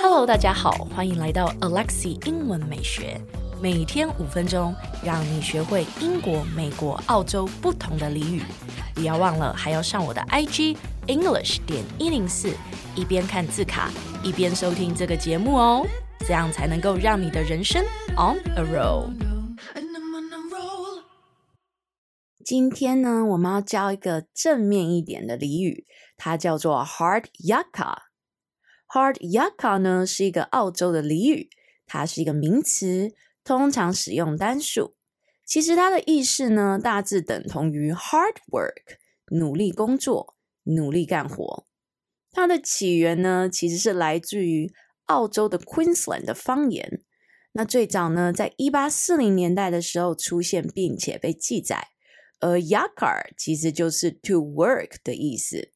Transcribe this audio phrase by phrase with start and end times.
[0.00, 3.20] Hello，大家好，欢迎来到 Alexi 英文美学，
[3.60, 4.72] 每天五分钟，
[5.04, 8.42] 让你学会英国、美国、澳洲不同的俚语。
[8.94, 10.76] 不要忘了，还要上我的 IG
[11.08, 12.52] English 点一零四，
[12.94, 13.90] 一边看字卡，
[14.22, 15.84] 一边收听这个节目哦，
[16.20, 17.82] 这样才能够让你的人生
[18.16, 19.31] on a roll。
[22.52, 25.86] 今天呢，我们要教一个正面一点的俚语，
[26.18, 27.96] 它叫做 Hard Yakka。
[28.86, 31.48] Hard Yakka 呢是一个澳洲的俚语，
[31.86, 34.92] 它是一个名词，通常使用单数。
[35.46, 38.98] 其实它的意思呢，大致等同于 hard work，
[39.30, 40.34] 努力工作、
[40.64, 41.66] 努力干活。
[42.32, 44.70] 它的起源呢，其实是来自于
[45.06, 47.00] 澳洲的 Queensland 的方言。
[47.52, 51.88] 那最早呢，在一八四零年代的时候出现，并且被记载。
[52.41, 55.71] 而 Yakka 其实就是 to work 的意思。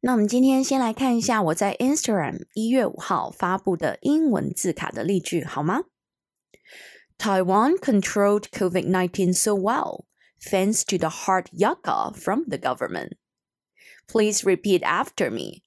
[0.00, 5.84] 那我们今天先来看一下我在 Instagram 一月五号发布的英文字卡的例句，好吗？
[7.18, 10.06] Taiwan controlled COVID-19 so well,
[10.40, 13.12] thanks to the hard yakka from the government.
[14.08, 15.62] Please repeat after me.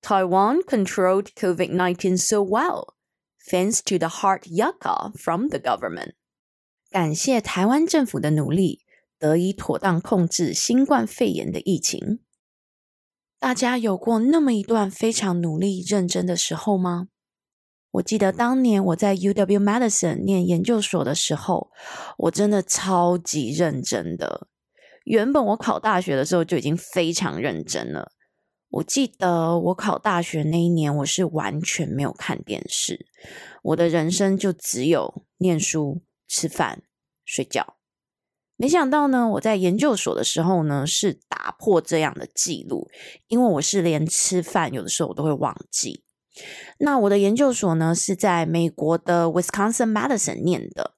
[0.00, 2.94] Taiwan controlled COVID-19 so well,
[3.50, 6.14] thanks to the hard yakka from the government.
[6.92, 8.79] 感谢台湾政府的努力，
[9.21, 12.19] 得以妥当控制新冠肺炎的疫情。
[13.39, 17.07] 大家有过那么一段非常努力认真的时候吗？
[17.91, 21.69] 我记得当年我在 UW Madison 念研究所的时候，
[22.17, 24.47] 我真的超级认真的。
[25.03, 28.11] 原本我考大学的时候就已经非常认真了。
[28.69, 33.07] 我记得我考大学那一年，我是完全没有看电视，
[33.63, 36.83] 我的人生就只有念书、吃饭、
[37.25, 37.75] 睡觉。
[38.61, 42.87] 没想到呢，我在研究所的时候呢，是打破这样的记录，
[43.27, 46.03] 因为我是连吃饭有的时候我都会忘记。
[46.77, 50.91] 那我的研究所呢，是在美国的 Wisconsin Madison 念的。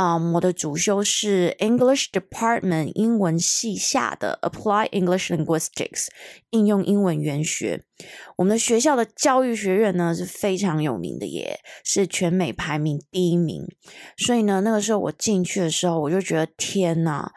[0.00, 6.06] 啊我的主修是 English Department 英文系下的 Apply English Linguistics
[6.48, 7.84] 应用英文语言学。
[8.38, 13.66] 我们的学校的教育学院呢是非常有名的耶，是全美排名第一名。
[14.16, 17.30] 所以呢，那个时候我进去的时候，我就觉得天哪，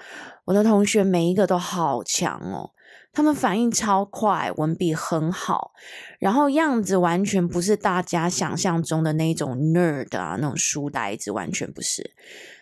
[0.46, 2.70] 我的同学每一个都好强哦。
[3.16, 5.72] 他们反应超快，文笔很好，
[6.20, 12.16] 然后样子完全不是大家想象中的那种 nerd 啊，那种书呆子，完全不是。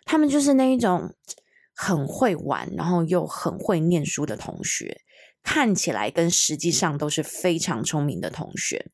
[0.04, 1.16] 他们就是那一种
[1.74, 5.00] 很会玩，然后又很会念书的同学，
[5.42, 8.92] 看起来跟实际上都是非常聪明的同学。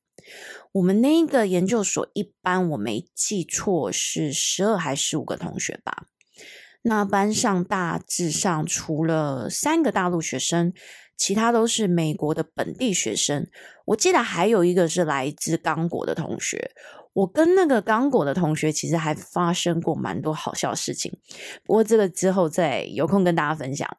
[0.73, 6.05] 我们那个研究所一般我没记错是十二还是十五个同学吧？
[6.83, 10.71] 那班上大致上除了三个大陆学生。
[11.17, 13.47] 其他都是美国的本地学生，
[13.85, 16.71] 我记得还有一个是来自刚果的同学。
[17.13, 21.11] 我跟那个刚果的同学其实还发生过蛮多好笑的事情，
[21.63, 23.97] 不过这个之后再有空跟大家分享。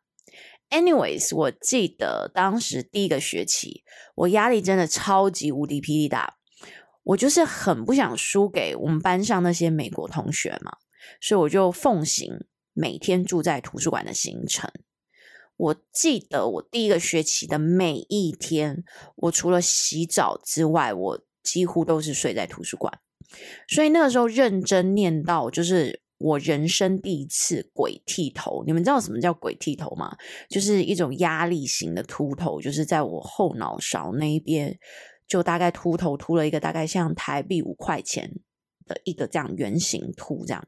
[0.70, 3.82] Anyways，我记得当时第一个学期，
[4.14, 6.36] 我压力真的超级无敌霹雳大，
[7.02, 10.72] 我就是很不想输给我们班上那些美国同学嘛，
[11.20, 14.70] 所以我就奉行每天住在图书馆的行程。
[15.58, 18.84] 我记得我第一个学期的每一天，
[19.16, 23.00] 我除了洗澡之外，我几乎都是睡在图书馆。
[23.68, 28.62] 所以那个时候认真念到，就是我人生第一次鬼剃头。
[28.66, 30.16] 你们知道什么叫鬼剃头吗？
[30.48, 34.78] 就是一种压力型的秃头，就是在我后脑勺那一边，
[35.26, 38.30] 就大概秃头秃了一个大概像台币五块钱
[38.86, 40.66] 的一个这样圆形秃这样。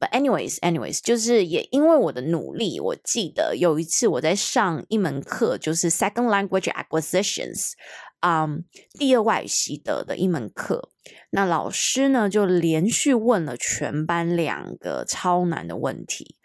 [0.00, 7.72] But anyways, anyways，就是也因为我的努力，我记得有一次我在上一门课，就是 Second Language Acquisitions，
[8.20, 10.90] 嗯、第二外语习得的一门课。
[11.30, 16.36] 那老师呢就连续问了全班两个超难的问题，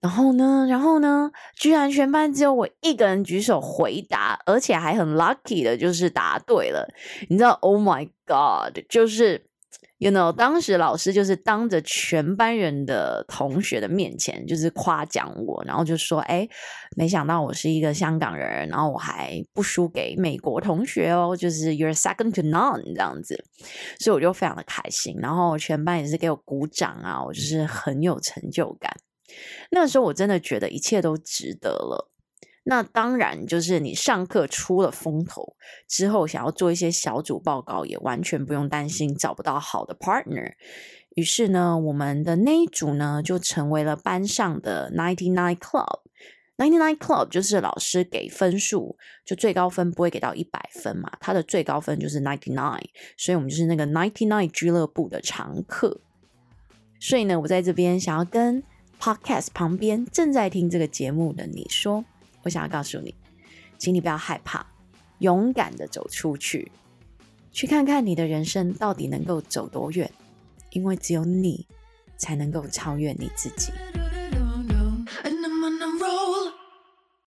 [0.00, 6.92] 然后呢，然后呢，居然全班只有我一个人举手回答，而且还很 lucky 的就是答对了。
[7.28, 9.46] 你知道，Oh my God，就是。
[10.04, 16.46] You know，当时老师就是当着全班人的同学的面前，就是夸奖我，然后就说：“哎，
[16.94, 23.42] 没想到我是一个香港人，然后我还不输给美国同学哦，就是 you're second to none 这样子。”
[23.98, 28.94] 所以我就非常的开心，然后全班也是给我鼓掌啊，我就是很有成就感。
[29.70, 32.10] 那时候我真的觉得一切都值得了。
[32.66, 35.54] 那当然，就是你上课出了风头
[35.86, 40.52] 之后，想要做一些小组报告，也完全不用担心找不到好的 partner。
[41.14, 46.00] 于是呢，我们的那一组呢，就成为了班上的 Ninety Nine Club。
[46.56, 52.86] Ninety Nine Club 就是老师给分数，就最高分不会给到一百分嘛，他的最高分就是 Ninety Nine，
[53.16, 56.00] 所以我们就是那个 Ninety Nine 俱乐部的常客。
[56.98, 58.62] 所以呢，我在这边想要跟
[59.00, 62.04] Podcast 旁边正在听这个节目的你说，
[62.44, 63.14] 我想要告诉你，
[63.78, 64.64] 请你不要害怕，
[65.18, 66.70] 勇敢的走出去，
[67.50, 70.10] 去看看你的人生到底能够走多远，
[70.70, 71.66] 因为只有你
[72.16, 73.72] 才能够超越你自己。